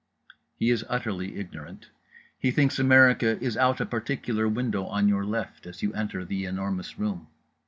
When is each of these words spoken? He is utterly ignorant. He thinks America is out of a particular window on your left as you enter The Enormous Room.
He 0.57 0.71
is 0.71 0.83
utterly 0.89 1.35
ignorant. 1.35 1.89
He 2.39 2.49
thinks 2.49 2.79
America 2.79 3.37
is 3.39 3.55
out 3.55 3.79
of 3.79 3.87
a 3.89 3.91
particular 3.91 4.47
window 4.47 4.85
on 4.85 5.07
your 5.07 5.23
left 5.25 5.67
as 5.67 5.83
you 5.83 5.93
enter 5.93 6.25
The 6.25 6.45
Enormous 6.45 6.97
Room. 6.97 7.27